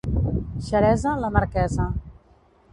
[0.69, 1.89] Xeresa, la marquesa.